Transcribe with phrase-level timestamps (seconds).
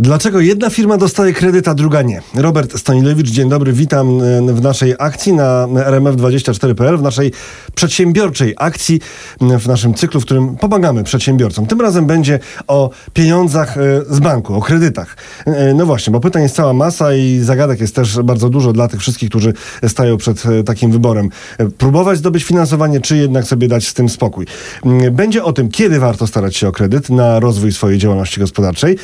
[0.00, 2.22] Dlaczego jedna firma dostaje kredyt, a druga nie?
[2.34, 7.32] Robert Stanilewicz, dzień dobry, witam e, w naszej akcji na RMF24.pl, w naszej
[7.74, 9.00] przedsiębiorczej akcji,
[9.40, 11.66] w naszym cyklu, w którym pomagamy przedsiębiorcom.
[11.66, 15.16] Tym razem będzie o pieniądzach e, z banku, o kredytach.
[15.46, 18.88] E, no właśnie, bo pytań jest cała masa i zagadek jest też bardzo dużo dla
[18.88, 19.52] tych wszystkich, którzy
[19.88, 21.28] stają przed takim wyborem.
[21.78, 24.46] Próbować zdobyć finansowanie, czy jednak sobie dać z tym spokój.
[25.12, 28.96] Będzie o tym, kiedy warto starać się o kredyt na rozwój swojej działalności gospodarczej,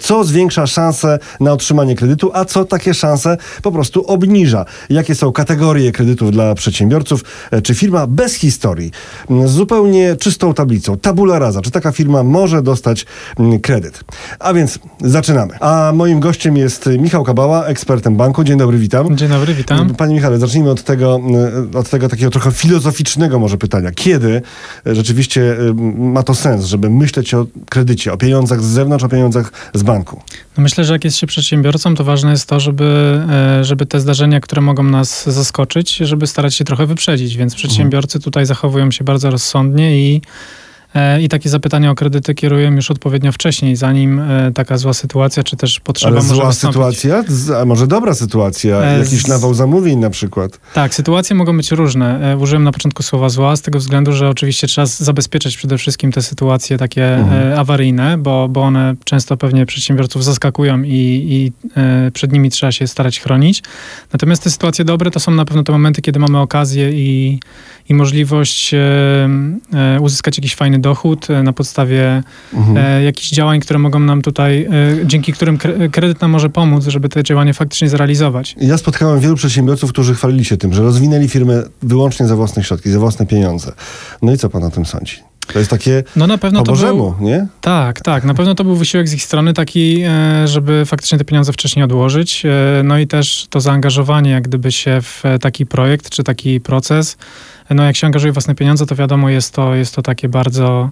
[0.00, 4.64] co zwiększa zwiększa szanse na otrzymanie kredytu, a co takie szanse po prostu obniża.
[4.90, 7.24] Jakie są kategorie kredytów dla przedsiębiorców?
[7.50, 8.90] E, czy firma bez historii,
[9.44, 13.06] z zupełnie czystą tablicą, tabula rasa, czy taka firma może dostać
[13.62, 14.04] kredyt?
[14.38, 15.58] A więc zaczynamy.
[15.60, 18.44] A moim gościem jest Michał Kabała, ekspertem banku.
[18.44, 19.16] Dzień dobry, witam.
[19.16, 19.94] Dzień dobry, witam.
[19.94, 21.20] Panie Michale, zacznijmy od tego,
[21.74, 23.90] od tego takiego trochę filozoficznego może pytania.
[23.92, 24.42] Kiedy
[24.86, 25.56] rzeczywiście
[25.96, 30.20] ma to sens, żeby myśleć o kredycie, o pieniądzach z zewnątrz, o pieniądzach z banku?
[30.56, 34.00] No myślę, że jak jest się przedsiębiorcą, to ważne jest to, żeby, e, żeby te
[34.00, 39.04] zdarzenia, które mogą nas zaskoczyć, żeby starać się trochę wyprzedzić, więc przedsiębiorcy tutaj zachowują się
[39.04, 40.22] bardzo rozsądnie i
[41.20, 45.56] I takie zapytania o kredyty kieruję już odpowiednio wcześniej, zanim e, taka zła sytuacja, czy
[45.56, 46.98] też potrzeba Ale może zła wystąpić.
[46.98, 47.24] sytuacja?
[47.60, 48.76] A może dobra sytuacja?
[48.82, 50.60] E, Jakiś nawał zamówień na przykład?
[50.74, 52.36] Tak, sytuacje mogą być różne.
[52.40, 56.22] Użyłem na początku słowa zła, z tego względu, że oczywiście trzeba zabezpieczać przede wszystkim te
[56.22, 57.58] sytuacje takie mhm.
[57.58, 61.52] awaryjne, bo, bo one często pewnie przedsiębiorców zaskakują i, i
[62.12, 63.62] przed nimi trzeba się starać chronić.
[64.12, 67.40] Natomiast te sytuacje dobre to są na pewno te momenty, kiedy mamy okazję i,
[67.88, 68.74] i możliwość
[70.00, 72.22] uzyskać jakiś fajny dochód e, na podstawie
[72.54, 72.76] mhm.
[72.76, 74.68] e, jakichś działań, które mogą nam tutaj,
[75.02, 75.58] e, dzięki którym
[75.92, 78.56] kredyt nam może pomóc, żeby te działania faktycznie zrealizować.
[78.60, 82.90] Ja spotkałem wielu przedsiębiorców, którzy chwalili się tym, że rozwinęli firmę wyłącznie za własne środki,
[82.90, 83.72] za własne pieniądze.
[84.22, 85.16] No i co pan o tym sądzi?
[85.52, 87.46] To jest takie no na pewno po Bożemu, był, nie?
[87.60, 88.24] Tak, tak.
[88.24, 90.02] Na pewno to był wysiłek z ich strony taki,
[90.44, 92.42] żeby faktycznie te pieniądze wcześniej odłożyć.
[92.84, 97.16] No i też to zaangażowanie jak gdyby się w taki projekt czy taki proces
[97.70, 100.90] no jak się angażuje własne pieniądze, to wiadomo, jest to, jest to takie bardzo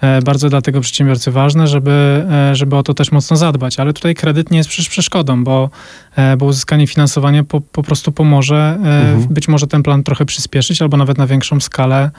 [0.00, 3.80] e, bardzo dla tego przedsiębiorcy ważne, żeby, e, żeby o to też mocno zadbać.
[3.80, 5.70] Ale tutaj kredyt nie jest przecież przeszkodą, bo,
[6.16, 9.26] e, bo uzyskanie finansowania po, po prostu pomoże mhm.
[9.30, 12.10] być może ten plan trochę przyspieszyć albo nawet na większą skalę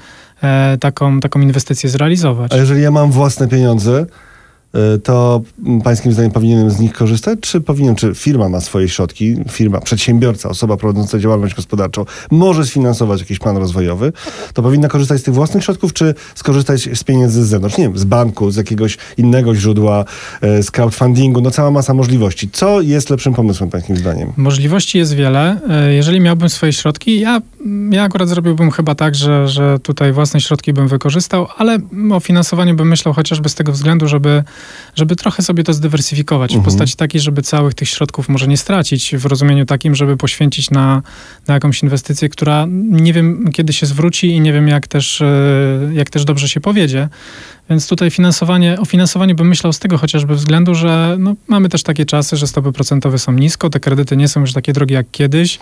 [0.80, 2.54] taką, taką inwestycję zrealizować.
[2.54, 4.06] A jeżeli ja mam własne pieniądze,
[5.04, 5.42] to
[5.84, 10.50] pańskim zdaniem powinienem z nich korzystać, czy powinien, czy firma ma swoje środki, firma, przedsiębiorca,
[10.50, 14.14] osoba prowadząca działalność gospodarczą może sfinansować jakiś plan rozwojowy,
[14.54, 17.98] to powinna korzystać z tych własnych środków, czy skorzystać z pieniędzy z zewnątrz, nie wiem,
[17.98, 20.06] z banku, z jakiegoś innego źródła,
[20.44, 22.50] y, z crowdfundingu, no cała masa możliwości.
[22.52, 24.34] Co jest lepszym pomysłem pańskim zdaniem?
[24.38, 25.58] Możliwości jest wiele.
[25.90, 27.42] Y, jeżeli miałbym swoje środki, ja,
[27.92, 31.78] ja akurat zrobiłbym chyba tak, że, że tutaj własne środki bym wykorzystał, ale
[32.12, 34.44] o finansowaniu bym myślał chociażby z tego względu, żeby
[34.96, 36.64] żeby trochę sobie to zdywersyfikować mhm.
[36.64, 40.72] w postaci takiej, żeby całych tych środków może nie stracić, w rozumieniu takim, żeby poświęcić
[40.72, 41.02] na,
[41.48, 45.90] na jakąś inwestycję, która nie wiem kiedy się zwróci i nie wiem jak też, e,
[45.94, 47.10] jak też dobrze się powiedzie.
[47.70, 51.84] Więc tutaj finansowanie, o finansowaniu bym myślał z tego chociażby względu, że no, mamy też
[51.84, 55.12] takie czasy, że stopy procentowe są nisko, te kredyty nie są już takie drogie jak
[55.12, 55.60] kiedyś.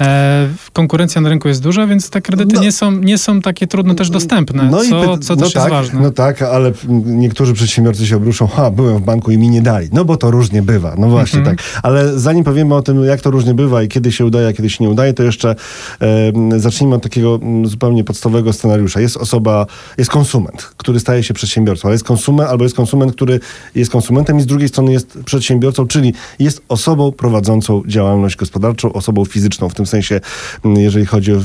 [0.00, 3.66] E, konkurencja na rynku jest duża, więc te kredyty no, nie, są, nie są takie
[3.66, 6.00] trudno też dostępne, no co, co no też tak, jest ważne.
[6.00, 6.72] No tak, ale
[7.04, 9.88] niektórzy przedsiębiorcy się obruszą, ha, byłem w banku i mi nie dali.
[9.92, 10.94] No bo to różnie bywa.
[10.98, 11.56] No właśnie mhm.
[11.56, 11.66] tak.
[11.82, 14.70] Ale zanim powiemy o tym, jak to różnie bywa i kiedy się udaje, a kiedy
[14.70, 15.54] się nie udaje, to jeszcze
[16.00, 19.00] e, zacznijmy od takiego zupełnie podstawowego scenariusza.
[19.00, 19.66] Jest osoba,
[19.98, 23.40] jest konsument, który staje się przedsiębiorcą, ale jest konsument, albo jest konsument, który
[23.74, 29.24] jest konsumentem i z drugiej strony jest przedsiębiorcą, czyli jest osobą prowadzącą działalność gospodarczą, osobą
[29.24, 30.20] fizyczną w tym sensie,
[30.64, 31.40] mm, jeżeli chodzi o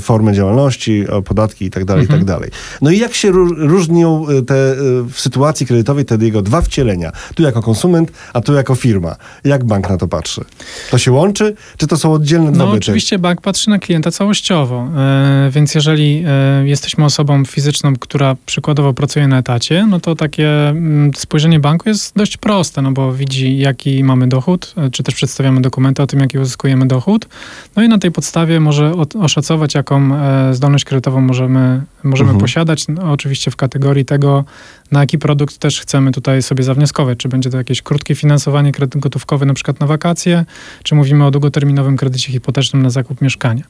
[0.00, 2.24] formę działalności, o podatki itd., tak itd.
[2.26, 2.50] Tak mhm.
[2.82, 4.76] No i jak się różnią y, te y,
[5.12, 7.12] w sytuacji kredytowej te jego dwa wcielenia?
[7.34, 9.16] Tu jako konsument, a tu jako firma.
[9.44, 10.44] Jak bank na to patrzy?
[10.90, 12.78] To się łączy, czy to są oddzielne dwa No byty?
[12.78, 18.92] oczywiście bank patrzy na klienta całościowo, e, więc jeżeli e, jesteśmy osobą fizyczną, która przykładowo
[18.92, 23.58] pracuje na etacie, no to takie mm, spojrzenie banku jest dość proste, no bo widzi
[23.58, 27.28] jaki mamy dochód, e, czy też przedstawiamy dokumenty o tym, jaki uzyskujemy dochód,
[27.76, 32.40] no i na tej podstawie może oszacować, jaką e, zdolność kredytową możemy, możemy mhm.
[32.40, 32.88] posiadać.
[32.88, 34.44] No, oczywiście w kategorii tego,
[34.94, 37.18] na jaki produkt też chcemy tutaj sobie zawnioskować.
[37.18, 40.44] Czy będzie to jakieś krótkie finansowanie, kredyt gotówkowy na przykład na wakacje,
[40.82, 43.64] czy mówimy o długoterminowym kredycie hipotecznym na zakup mieszkania.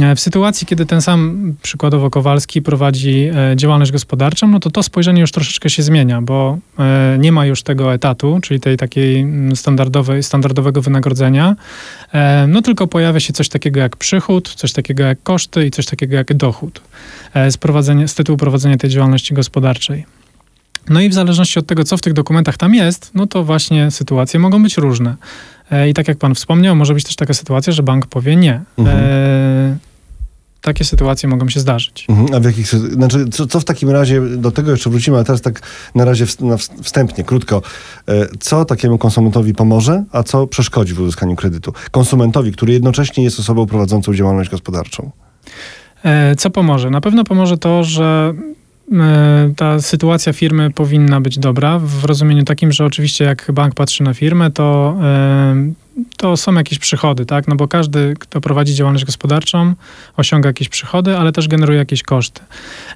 [0.00, 4.82] E, w sytuacji, kiedy ten sam przykładowo Kowalski prowadzi e, działalność gospodarczą, no to to
[4.82, 6.58] spojrzenie już troszeczkę się zmienia, bo
[7.18, 11.56] nie ma już tego etatu, czyli tej takiej mm, standardowej, standardowego wynagrodzenia,
[12.48, 16.16] no tylko pojawia się coś takiego jak przychód, coś takiego jak koszty i coś takiego
[16.16, 16.80] jak dochód
[17.34, 17.58] z,
[18.10, 20.19] z tytułu prowadzenia tej działalności gospodarczej.
[20.88, 23.90] No i w zależności od tego, co w tych dokumentach tam jest, no to właśnie
[23.90, 25.16] sytuacje mogą być różne.
[25.70, 28.62] E, I tak jak pan wspomniał, może być też taka sytuacja, że bank powie nie.
[28.78, 28.98] Mhm.
[29.00, 29.76] E,
[30.60, 32.06] takie sytuacje mogą się zdarzyć.
[32.08, 32.34] Mhm.
[32.34, 35.40] A w jakich, znaczy, co, co w takim razie, do tego jeszcze wrócimy, ale teraz
[35.40, 35.62] tak
[35.94, 36.26] na razie
[36.82, 37.62] wstępnie, krótko,
[38.08, 41.72] e, co takiemu konsumentowi pomoże, a co przeszkodzi w uzyskaniu kredytu?
[41.90, 45.10] Konsumentowi, który jednocześnie jest osobą prowadzącą działalność gospodarczą.
[46.04, 46.90] E, Co pomoże?
[46.90, 48.60] Na pewno pomoże to, że e,
[49.56, 54.14] ta sytuacja firmy powinna być dobra, w rozumieniu takim, że oczywiście jak bank patrzy na
[54.14, 55.72] firmę, to, e,
[56.16, 57.48] to są jakieś przychody, tak?
[57.48, 59.74] No bo każdy, kto prowadzi działalność gospodarczą,
[60.16, 62.40] osiąga jakieś przychody, ale też generuje jakieś koszty.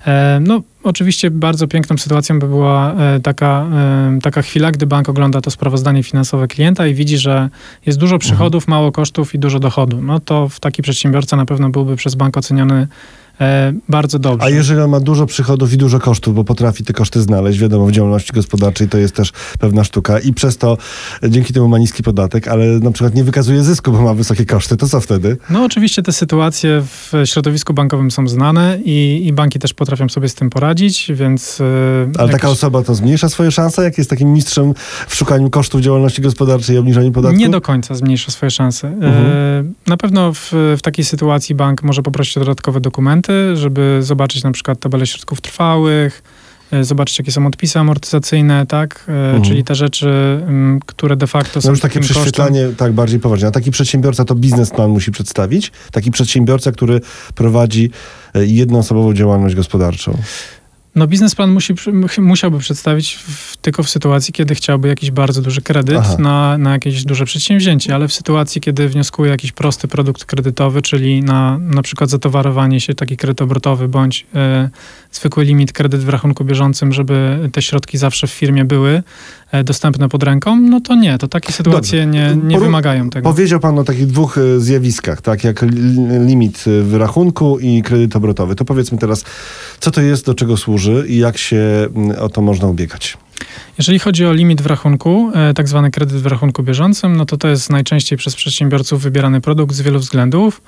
[0.06, 5.08] E, No, oczywiście bardzo piękną sytuacją by była e, taka, e, taka chwila, gdy bank
[5.08, 7.48] ogląda to sprawozdanie finansowe klienta i widzi, że
[7.86, 10.02] jest dużo przychodów, mało kosztów i dużo dochodu.
[10.02, 12.86] No to w taki przedsiębiorca na pewno byłby przez bank oceniony e,
[13.88, 14.46] bardzo dobrze.
[14.46, 17.86] A jeżeli on ma dużo przychodów i dużo kosztów, bo potrafi te koszty znaleźć, wiadomo,
[17.86, 20.78] w działalności gospodarczej to jest też pewna sztuka i przez to
[21.22, 24.46] e, dzięki temu ma niski podatek, ale na przykład nie wykazuje zysku, bo ma wysokie
[24.46, 25.36] koszty, to co wtedy?
[25.50, 30.28] No oczywiście te sytuacje w środowisku bankowym są znane i, i banki też potrafią sobie
[30.28, 31.60] z tym poradzić, więc...
[31.60, 34.74] e, Ale taka osoba to zmniejsza swoje szanse, jak jest takim mistrzem
[35.08, 37.38] w szukaniu kosztów działalności gospodarczej i obniżaniu podatku?
[37.38, 38.88] Nie do końca zmniejsza swoje szanse.
[38.88, 39.14] Mhm.
[39.14, 43.23] E, Na pewno w, w takiej sytuacji bank może poprosić o dodatkowe dokumenty,
[43.54, 46.22] żeby zobaczyć na przykład tabelę środków trwałych,
[46.72, 49.04] e, zobaczyć jakie są odpisy amortyzacyjne, tak?
[49.08, 49.42] E, Mhm.
[49.42, 50.40] Czyli te rzeczy,
[50.86, 52.14] które de facto są No już takie takim kosztem.
[52.22, 53.48] prześwietlanie tak bardziej poważnie.
[53.48, 55.72] A taki przedsiębiorca to biznesplan musi przedstawić?
[55.92, 57.00] Taki przedsiębiorca, który
[57.34, 57.90] prowadzi
[58.34, 60.18] e, jednoosobową działalność gospodarczą.
[60.94, 61.74] No biznesplan musi,
[62.18, 66.16] musiałby przedstawić w, tylko w sytuacji, kiedy chciałby jakiś bardzo duży kredyt Aha.
[66.18, 71.22] na, na jakieś duże przedsięwzięcie, ale w sytuacji, kiedy wnioskuje jakiś prosty produkt kredytowy, czyli
[71.22, 74.70] na na przykład zatowarowanie się, taki kredyt obrotowy, bądź e,
[75.12, 79.02] zwykły limit kredyt w rachunku bieżącym, żeby te środki zawsze w firmie były
[79.52, 83.30] e, dostępne pod ręką, no to nie, to takie sytuacje nie, nie Poru- wymagają tego.
[83.30, 88.16] Powiedział pan o takich dwóch e, zjawiskach, tak jak li- limit w rachunku i kredyt
[88.16, 88.54] obrotowy.
[88.54, 89.24] To powiedzmy teraz,
[89.80, 93.16] co to jest, do czego służy i jak się mm, o to można ubiegać.
[93.78, 97.36] Jeżeli chodzi o limit w rachunku, e, tak zwany kredyt w rachunku bieżącym, no to
[97.36, 100.60] to jest najczęściej przez przedsiębiorców wybierany produkt z wielu względów.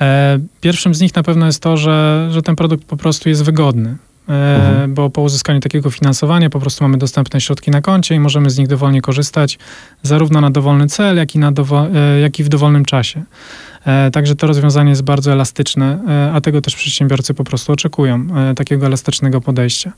[0.00, 3.44] E, Pierwszym z nich na pewno jest to, że, że ten produkt po prostu jest
[3.44, 3.96] wygodny.
[4.28, 4.94] E, Mhm.
[4.94, 8.58] Bo po uzyskaniu takiego finansowania po prostu mamy dostępne środki na koncie i możemy z
[8.58, 9.58] nich dowolnie korzystać,
[10.02, 11.88] zarówno na dowolny cel, jak i, na dowo-
[12.22, 13.22] jak i w dowolnym czasie.
[13.86, 18.26] E, Także to rozwiązanie jest bardzo elastyczne, e, a tego też przedsiębiorcy po prostu oczekują,
[18.36, 19.92] e, takiego elastycznego podejścia.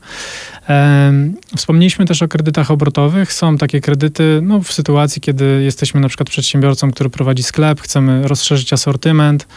[1.57, 3.33] Wspomnieliśmy też o kredytach obrotowych.
[3.33, 8.27] Są takie kredyty no, w sytuacji, kiedy jesteśmy na przykład przedsiębiorcą, który prowadzi sklep, chcemy
[8.27, 9.47] rozszerzyć asortyment.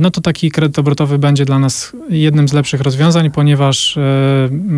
[0.00, 3.98] No to taki kredyt obrotowy będzie dla nas jednym z lepszych rozwiązań, ponieważ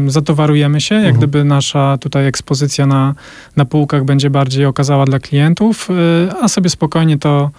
[0.07, 1.19] zatowarujemy się, jak Mhm.
[1.19, 3.15] gdyby nasza tutaj ekspozycja na,
[3.57, 5.89] na półkach będzie bardziej okazała dla klientów,
[6.43, 7.51] a sobie spokojnie to,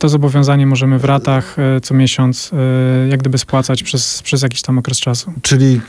[0.00, 4.62] to zobowiązanie możemy w ratach e, co miesiąc e, jak gdyby spłacać przez, przez jakiś
[4.62, 5.32] tam okres czasu.
[5.42, 5.80] Czyli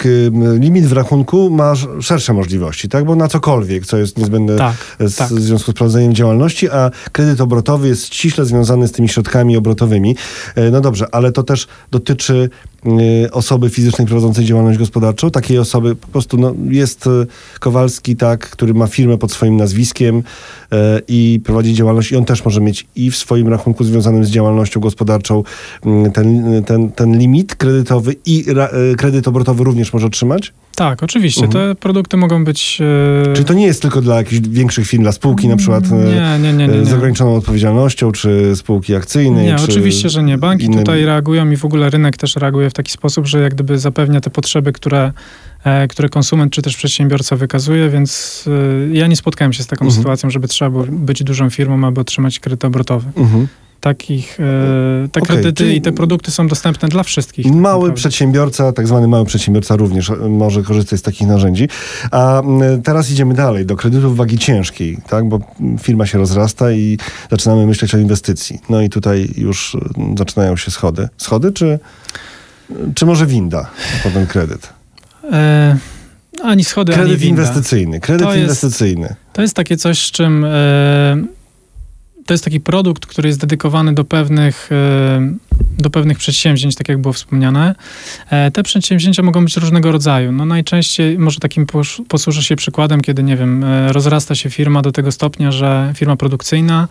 [0.59, 3.05] limit w rachunku ma sz- szersze możliwości, tak?
[3.05, 5.29] Bo na cokolwiek, co jest niezbędne Tak, z, tak.
[5.29, 10.15] w związku z prowadzeniem działalności, a kredyt obrotowy jest ściśle związany z tymi środkami obrotowymi.
[10.55, 12.70] E, No dobrze, ale to też dotyczy e,
[13.31, 15.31] osoby fizycznej prowadzącej działalność gospodarczą.
[15.31, 17.09] Takiej osoby po prostu no, jest e,
[17.59, 20.23] Kowalski, tak, który ma firmę pod swoim nazwiskiem
[20.71, 24.29] e, i prowadzi działalność i on też może mieć i w swoim rachunku związanym z
[24.29, 25.43] działalnością gospodarczą
[26.13, 28.45] ten, ten, ten limit kredytowy i
[28.97, 30.53] kredyt obrotowy również może otrzymać?
[30.81, 31.45] Tak, oczywiście.
[31.45, 31.67] Mhm.
[31.69, 32.79] Te produkty mogą być.
[33.29, 35.95] e, Czyli to nie jest tylko dla jakichś większych firm, dla spółki na przykład e,
[35.95, 36.67] Nie, nie, nie.
[36.67, 36.95] nie, e, z nie.
[36.95, 39.45] ograniczoną odpowiedzialnością, czy spółki akcyjnej?
[39.45, 40.37] Nie, czy oczywiście, że nie.
[40.37, 43.79] Banki tutaj reagują i w ogóle rynek też reaguje w taki sposób, że jak gdyby
[43.79, 45.11] zapewnia te potrzeby, które,
[45.63, 48.45] e, które konsument czy też przedsiębiorca wykazuje, więc
[48.91, 50.01] ja nie spotkałem się z taką Mhm.
[50.01, 53.09] sytuacją, żeby trzeba było być dużą firmą, aby otrzymać kredyt obrotowy.
[53.15, 53.47] Mhm.
[53.81, 57.45] Takich, e, te Okej, kredyty i te produkty są dostępne dla wszystkich.
[57.45, 57.95] tak Mały naprawdę.
[57.95, 61.67] przedsiębiorca, tak zwany mały przedsiębiorca również e, może korzystać z takich narzędzi.
[62.11, 62.41] A
[62.83, 65.29] teraz idziemy dalej, do kredytów wagi ciężkiej, tak?
[65.29, 65.39] bo
[65.81, 66.97] firma się rozrasta i
[67.31, 68.59] zaczynamy myśleć o inwestycji.
[68.69, 69.79] No i tutaj już e,
[70.17, 71.07] zaczynają się schody.
[71.17, 71.79] Schody czy,
[72.95, 73.69] czy może winda
[74.03, 74.69] po ten kredyt?
[75.31, 75.77] E,
[76.43, 77.41] ani schody, ani Kredyt winda.
[77.41, 77.99] inwestycyjny.
[77.99, 79.15] Kredyt To jest- inwestycyjny.
[79.33, 80.45] To jest takie coś, z czym.
[80.45, 81.40] E,
[82.25, 85.33] to jest taki produkt, który jest dedykowany do pewnych, e,
[85.77, 87.75] do pewnych przedsięwzięć, tak jak było wspomniane.
[88.29, 90.31] E, te przedsięwzięcia mogą być różnego rodzaju.
[90.31, 91.65] No najczęściej, może takim
[92.07, 96.15] posłużę się przykładem, kiedy, nie wiem, e, rozrasta się firma do tego stopnia, że firma
[96.15, 96.87] produkcyjna,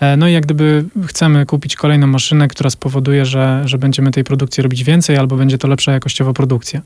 [0.00, 4.24] e, no i jak gdyby chcemy kupić kolejną maszynę, która spowoduje, że, że będziemy tej
[4.24, 6.80] produkcji robić więcej, albo będzie to lepsza jakościowo produkcja.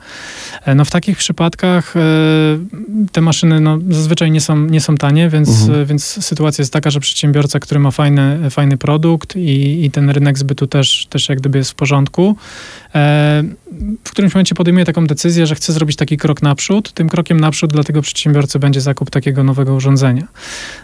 [0.77, 1.95] No w takich przypadkach
[3.13, 5.87] te maszyny no, zazwyczaj nie są, nie są tanie, więc, mhm.
[5.87, 10.39] więc sytuacja jest taka, że przedsiębiorca, który ma fajny, fajny produkt i, i ten rynek
[10.39, 12.37] zbytu też, też jak gdyby jest w porządku,
[12.95, 13.43] e,
[14.05, 16.93] w którymś momencie podejmuje taką decyzję, że chce zrobić taki krok naprzód.
[16.93, 20.27] Tym krokiem naprzód dla tego przedsiębiorcy będzie zakup takiego nowego urządzenia.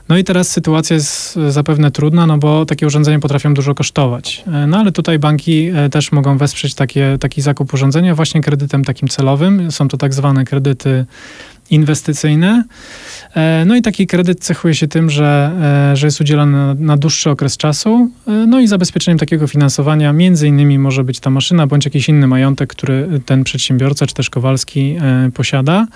[0.09, 4.45] No i teraz sytuacja jest zapewne trudna, no bo takie urządzenia potrafią dużo kosztować.
[4.47, 8.85] E, no ale tutaj banki e, też mogą wesprzeć takie, taki zakup urządzenia właśnie kredytem
[8.85, 9.73] takim celowym.
[9.73, 11.07] Są to tak zwane kredyty
[11.71, 12.65] inwestycyjne.
[13.35, 15.53] E, no i taki kredyt cechuje się tym, że,
[15.93, 18.11] e, że jest udzielany na, na dłuższy okres czasu.
[18.29, 22.27] E, no i zabezpieczeniem takiego finansowania między innymi może być ta maszyna bądź jakiś inny
[22.27, 24.97] majątek, który ten przedsiębiorca czy też Kowalski
[25.35, 25.87] posiada.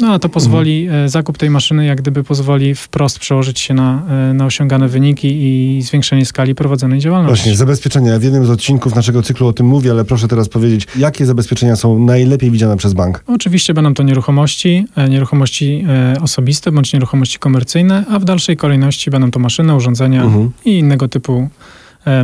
[0.00, 1.08] No a to pozwoli, mhm.
[1.08, 5.82] zakup tej maszyny jak gdyby pozwoli wprost przełożyć się na, e, na osiągane wyniki i
[5.82, 7.36] zwiększenie skali prowadzonej działalności.
[7.36, 8.18] Właśnie, zabezpieczenia.
[8.18, 11.76] W jednym z odcinków naszego cyklu o tym mówię, ale proszę teraz powiedzieć, jakie zabezpieczenia
[11.76, 13.22] są najlepiej widziane przez bank?
[13.26, 15.86] Oczywiście będą to nieruchomości, e, nieruchomości
[16.20, 20.50] osobiste bądź nieruchomości komercyjne, a w dalszej kolejności będą to maszyny, urządzenia mhm.
[20.64, 21.48] i innego typu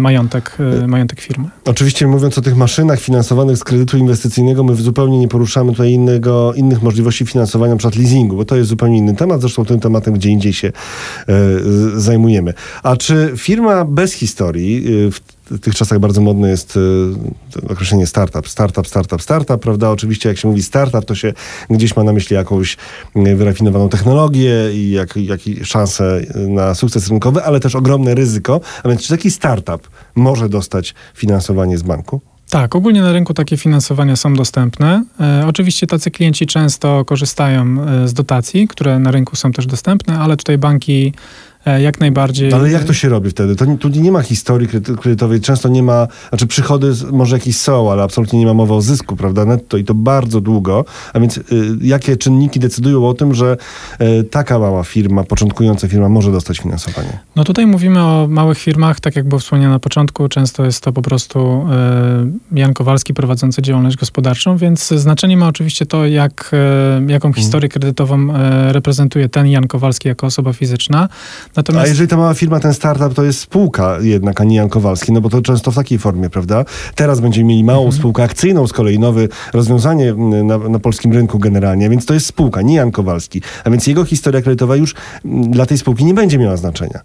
[0.01, 1.49] majątek, e, majątek firmy.
[1.65, 6.55] Oczywiście mówiąc o tych maszynach finansowanych z kredytu inwestycyjnego, my zupełnie nie poruszamy tutaj innego,
[6.55, 7.91] innych możliwości finansowania, np.
[7.99, 11.33] leasingu, bo to jest zupełnie inny temat, zresztą tym tematem gdzie indziej się e,
[12.01, 12.55] zajmujemy.
[12.83, 18.49] A czy firma bez historii w w tych czasach bardzo modne jest y, określenie startup.
[18.49, 19.91] Startup, startup, startup, prawda?
[19.91, 21.33] Oczywiście jak się mówi startup, to się
[21.71, 22.77] gdzieś ma na myśli jakąś
[23.17, 28.61] y, wyrafinowaną technologię i jak, jak szansę na sukces rynkowy, ale też ogromne ryzyko.
[28.83, 32.21] A więc czy taki startup może dostać finansowanie z banku?
[32.53, 35.05] Tak, ogólnie na rynku takie finansowania są dostępne.
[35.21, 40.19] E, oczywiście tacy klienci często korzystają e, z dotacji, które na rynku są też dostępne,
[40.19, 41.13] ale tutaj banki
[41.67, 42.53] jak najbardziej.
[42.53, 43.57] Ale jak to się robi wtedy?
[43.57, 44.69] To, tu nie ma historii
[45.01, 48.83] kredytowej, często nie ma, znaczy przychody może jakieś są, ale absolutnie nie ma mowy o
[48.83, 50.85] zysku, prawda, netto i to bardzo długo.
[51.13, 51.43] A więc y,
[51.81, 53.57] jakie czynniki decydują o tym, że
[54.01, 57.19] y, taka mała firma, początkująca firma może dostać finansowanie?
[57.37, 60.93] No tutaj mówimy o małych firmach, tak jak było wspomniane na początku, często jest to
[60.93, 61.67] po prostu
[62.53, 66.51] y, Jan Kowalski prowadzący działalność gospodarczą, więc znaczenie ma oczywiście to, jak,
[67.09, 67.35] jaką mhm.
[67.35, 68.29] historię kredytową
[68.69, 71.09] reprezentuje ten Jan Kowalski jako osoba fizyczna.
[71.57, 71.87] Natomiast...
[71.87, 75.13] A jeżeli ta mała firma, ten startup, to jest spółka jednak, a nie Jan Kowalski,
[75.13, 76.65] no bo to często w takiej formie, prawda?
[76.95, 77.99] Teraz będziemy mieli małą mhm.
[77.99, 82.27] spółkę akcyjną, z kolei nowe rozwiązanie mm, na, na, polskim rynku generalnie, więc to jest
[82.27, 83.43] spółka, nie Jan Kowalski.
[83.65, 84.95] A więc jego historia kredytowa już
[85.25, 87.01] mm, dla tej spółki nie będzie miała znaczenia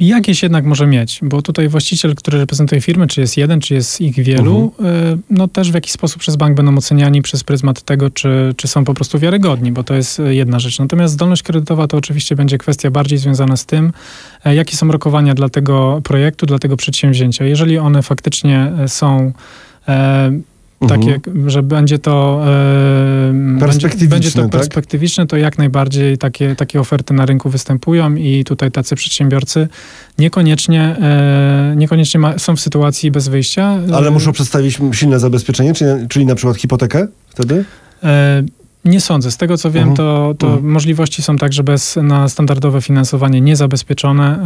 [0.00, 4.00] jakieś jednak może mieć, bo tutaj właściciel, który reprezentuje firmę, czy jest jeden, czy jest
[4.00, 5.18] ich wielu, uh-huh.
[5.30, 8.84] no też w jakiś sposób przez bank będą oceniani przez pryzmat tego, czy, czy są
[8.84, 10.78] po prostu wiarygodni, bo to jest e, jedna rzecz.
[10.78, 13.92] Natomiast zdolność kredytowa to oczywiście będzie kwestia bardziej związana z tym,
[14.44, 17.44] e, jakie są rokowania dla tego projektu, dla tego przedsięwzięcia.
[17.44, 19.32] Jeżeli one faktycznie są
[20.88, 21.50] takie, mhm.
[21.50, 22.44] że będzie to,
[23.60, 24.50] będzie, będzie to tak?
[24.50, 29.68] perspektywiczne, to jak najbardziej takie, takie oferty na rynku występują i tutaj tacy przedsiębiorcy
[30.18, 33.78] niekoniecznie, e, niekoniecznie ma, są w sytuacji bez wyjścia.
[33.94, 37.64] Ale muszą przedstawić silne zabezpieczenie, czyli, czyli na przykład hipotekę wtedy?
[38.84, 39.30] Nie sądzę.
[39.30, 39.96] Z tego co wiem, uh-huh.
[39.96, 40.62] to, to uh-huh.
[40.62, 44.38] możliwości są także bez na standardowe finansowanie niezabezpieczone.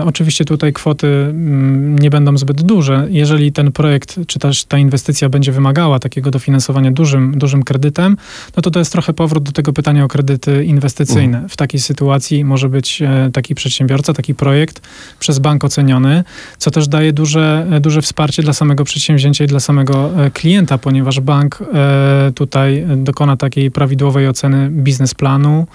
[0.00, 3.06] E, oczywiście tutaj kwoty m, mm, nie będą zbyt duże.
[3.10, 8.16] Jeżeli ten projekt, czy też ta inwestycja będzie wymagała takiego dofinansowania dużym, dużym kredytem,
[8.56, 11.38] no to to jest trochę powrót do tego pytania o kredyty inwestycyjne.
[11.38, 11.52] Uh-huh.
[11.52, 14.80] W takiej sytuacji może być e, taki przedsiębiorca, taki projekt
[15.18, 16.24] przez bank oceniony,
[16.58, 20.78] co też daje duże, e, duże wsparcie dla samego przedsięwzięcia i dla samego e, klienta,
[20.78, 25.66] ponieważ bank e, tutaj dokona takiej prawidłowej oceny biznesplanu,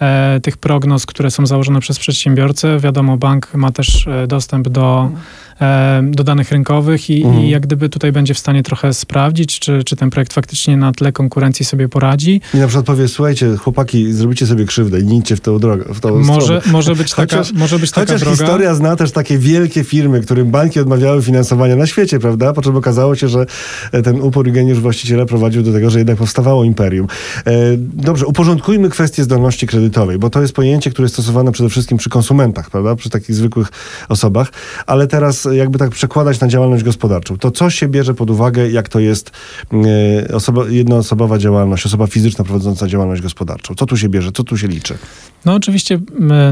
[0.00, 2.78] e, tych prognoz, które są założone przez przedsiębiorcę.
[2.78, 5.10] Wiadomo, bank ma też e, dostęp do E,
[6.02, 7.44] do danych rynkowych i, mhm.
[7.44, 10.92] i, jak gdyby tutaj będzie w stanie trochę sprawdzić, czy, czy ten projekt faktycznie na
[10.92, 12.40] tle konkurencji sobie poradzi.
[12.54, 15.94] I na przykład powie, słuchajcie, chłopaki, zrobicie sobie krzywdę i nie idźcie w tą drogę,
[15.94, 18.36] w tą może, może być taka, chociaż, może być taka chociaż droga.
[18.36, 22.52] historia zna też takie wielkie firmy, którym banki odmawiały finansowania na świecie, prawda?
[22.52, 23.46] Po czym okazało się, że
[23.92, 27.06] e, ten upór i geniusz właściciela prowadził do tego, że jednak powstawało imperium.
[27.46, 31.98] E, dobrze, uporządkujmy kwestię zdolności kredytowej, bo to jest pojęcie, które jest stosowane przede wszystkim
[31.98, 32.96] przy konsumentach, prawda?
[32.96, 33.68] Przy takich zwykłych
[34.08, 34.52] osobach,
[34.86, 38.88] ale teraz jakby tak przekładać na działalność gospodarczą, to co się bierze pod uwagę, jak
[38.88, 39.30] to jest
[40.28, 43.74] e, osoba, jednoosobowa działalność, osoba fizyczna prowadząca działalność gospodarczą?
[43.74, 44.98] Co tu się bierze, co tu się liczy?
[45.44, 45.98] No oczywiście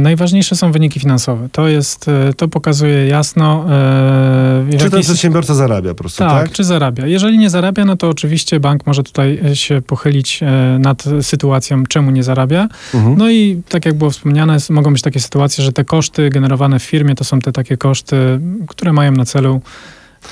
[0.01, 1.49] najważniejsze są wyniki finansowe.
[1.53, 3.65] To jest, e, to pokazuje jasno.
[3.67, 6.53] W Czy ten jakiej- przedsiębiorca zarabia po prostu, tak, tak?
[6.53, 7.07] czy zarabia.
[7.07, 10.41] Jeżeli nie zarabia, no to oczywiście bank może tutaj się pochylić
[10.79, 12.69] nad sytuacją, czemu nie zarabia.
[12.95, 13.19] Mhm.
[13.19, 16.83] No i tak jak było wspomniane, mogą być takie sytuacje, że te koszty generowane w
[16.83, 18.17] firmie to są te takie koszty,
[18.69, 19.61] które mają na celu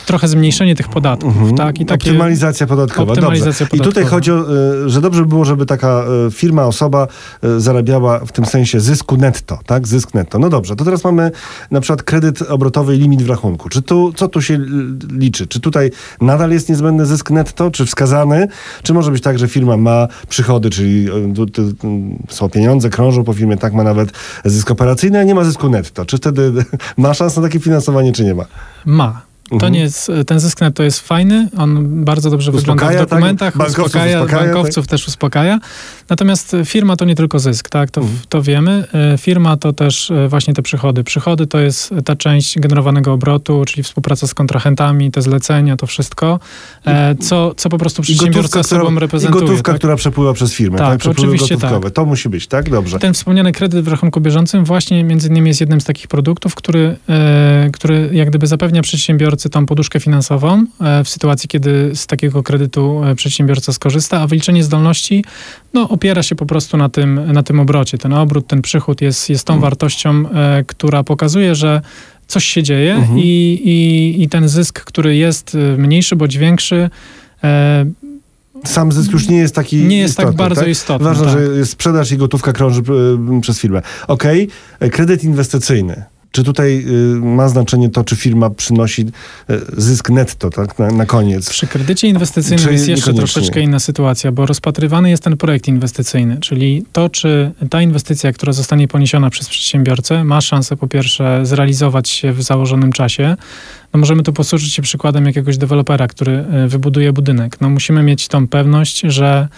[0.06, 1.56] trochę zmniejszenie tych podatków, Mhm.
[1.56, 1.80] tak?
[1.80, 3.12] I takie Optymalizacja podatkowa.
[3.12, 3.76] Optymalizacja Dobrze.
[3.76, 4.40] I tutaj chodzi o,
[4.84, 7.06] e, że dobrze by było, żeby taka e, firma, osoba
[7.42, 9.88] e, zarabiała w tym sensie zysku netto, tak?
[9.88, 10.38] Zysk netto.
[10.38, 11.30] No dobrze, to teraz mamy
[11.70, 13.68] na przykład kredyt obrotowy i limit w rachunku.
[13.68, 14.60] Czy tu, co tu się
[15.12, 15.46] liczy?
[15.46, 18.48] Czy tutaj nadal jest niezbędny zysk netto, czy wskazany?
[18.82, 21.34] Czy może być tak, że firma ma przychody, czyli mm,
[22.28, 24.10] są pieniądze, krążą po firmie, tak ma nawet
[24.44, 26.04] zysk operacyjny, a nie ma zysku netto.
[26.04, 26.52] Czy wtedy
[26.96, 28.44] ma szansę na takie finansowanie, czy nie ma?
[28.84, 29.31] ma.
[29.48, 29.72] To Mhm.
[29.72, 33.10] nie jest, ten zysk netto jest fajny, on bardzo dobrze wygląda Uspokaja, w tak?
[33.10, 34.54] dokumentach, Bankowców uspokaja, uspokaja, tak?
[34.54, 35.58] bankowców też uspokaja.
[36.08, 38.18] Natomiast firma to nie tylko zysk, tak, to, Mhm.
[38.28, 38.84] to wiemy.
[39.14, 41.04] E, Firma to też e, właśnie te przychody.
[41.04, 46.40] Przychody to jest ta część generowanego obrotu, czyli współpraca z kontrahentami, te zlecenia, to wszystko,
[46.86, 49.44] e, co, co po prostu przedsiębiorca sobą która, i reprezentuje.
[49.46, 49.78] gotówka, tak?
[49.78, 50.98] która przepływa przez firmę, Tak, tak?
[50.98, 51.90] Przepływy oczywiście gotówkowe.
[51.90, 52.70] To musi być, tak?
[52.70, 52.98] Dobrze.
[52.98, 56.96] Ten wspomniany kredyt w rachunku bieżącym właśnie między innymi jest jednym z takich produktów, który,
[57.72, 63.04] który jak gdyby zapewnia przedsiębiorcy tą poduszkę finansową e, w sytuacji, kiedy z takiego kredytu
[63.04, 65.24] e, przedsiębiorca skorzysta, a wyliczenie zdolności
[65.74, 67.98] no, opiera się po prostu na tym, na tym obrocie.
[67.98, 69.70] Ten obrót, ten przychód jest, jest tą Mhm.
[69.70, 71.80] wartością, e, która pokazuje, że
[72.26, 73.18] coś się dzieje Mhm.
[73.18, 73.22] i,
[73.64, 76.90] i, i ten zysk, który jest mniejszy bądź większy,
[77.44, 77.86] e,
[78.64, 81.04] Sam zysk już nie jest taki nie jest istotny, tak bardzo istotny.
[81.04, 81.32] Ważne, tak.
[81.32, 82.82] że sprzedaż i gotówka krąży
[83.40, 83.82] przez firmę.
[84.08, 84.48] Okej,
[84.80, 86.04] e, kredyt inwestycyjny.
[86.32, 90.78] Czy tutaj y, ma znaczenie to, czy firma przynosi y, zysk netto, tak?
[90.78, 91.50] Na, na koniec.
[91.50, 96.38] Przy kredycie inwestycyjnym Czyli jest jeszcze troszeczkę inna sytuacja, bo rozpatrywany jest ten projekt inwestycyjny,
[96.40, 102.08] czyli to, czy ta inwestycja, która zostanie poniesiona przez przedsiębiorcę, ma szansę po pierwsze zrealizować
[102.08, 103.36] się w założonym czasie.
[103.94, 107.60] No możemy tu posłużyć się przykładem jakiegoś dewelopera, który e, wybuduje budynek.
[107.60, 109.48] No musimy mieć tą pewność, że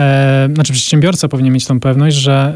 [0.00, 2.54] E, znaczy przedsiębiorca powinien mieć tą pewność, że,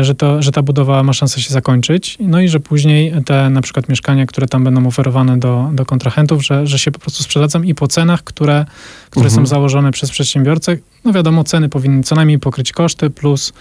[0.00, 3.50] e, że, to, że ta budowa ma szansę się zakończyć, no i że później te
[3.50, 7.22] na przykład mieszkania, które tam będą oferowane do, do kontrahentów, że, że się po prostu
[7.22, 8.66] sprzedadzą i po cenach, które,
[9.10, 9.46] które Mhm.
[9.46, 10.76] są założone przez przedsiębiorcę.
[11.04, 13.52] No wiadomo, ceny powinny co najmniej pokryć koszty, plus,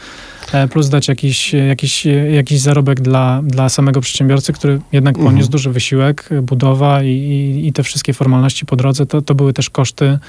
[0.52, 5.34] e, plus dać jakiś, jakiś, jakiś zarobek dla, dla samego przedsiębiorcy, który jednak Mhm.
[5.34, 9.54] poniósł duży wysiłek, budowa i, i, i te wszystkie formalności po drodze, to, to były
[9.54, 10.20] też koszty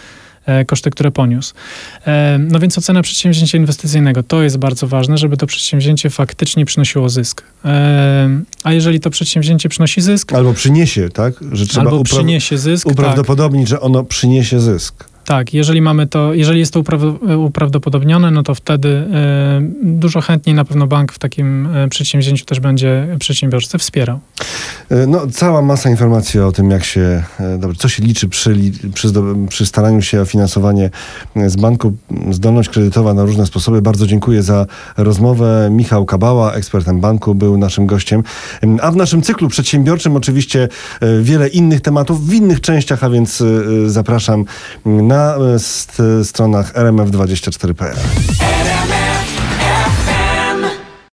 [0.66, 1.54] koszty, które poniósł.
[2.06, 7.08] E, No więc ocena przedsięwzięcia inwestycyjnego to jest bardzo ważne, żeby to przedsięwzięcie faktycznie przynosiło
[7.08, 7.42] zysk.
[7.64, 8.28] E,
[8.64, 11.34] A jeżeli to przedsięwzięcie przynosi zysk, Albo przyniesie, tak?
[11.52, 15.11] Że trzeba albo przyniesie zysk, tak, uprawdopodobnić, że ono przyniesie zysk.
[15.32, 20.54] Tak, jeżeli mamy to, jeżeli jest to upraw- uprawdopodobnione, no to wtedy e, dużo chętniej
[20.54, 24.20] na pewno bank w takim e, przedsięwzięciu też będzie przedsiębiorcę wspierał.
[24.90, 27.22] E, No, cała masa informacji o tym, jak się,
[27.58, 28.56] dobrze, co się liczy przy,
[28.94, 29.08] przy,
[29.48, 30.90] przy staraniu się o finansowanie
[31.46, 31.92] z banku,
[32.30, 33.82] zdolność kredytowa na różne sposoby.
[33.82, 34.66] Bardzo dziękuję za
[34.96, 35.68] rozmowę.
[35.70, 38.22] Michał Kabała, ekspertem banku, był naszym gościem.
[38.60, 40.68] Em, A w naszym cyklu przedsiębiorczym oczywiście
[41.22, 43.42] wiele innych tematów w innych częściach, a więc
[43.86, 44.44] zapraszam
[44.84, 45.36] na na
[46.00, 48.91] e, stronach rmf24.pl.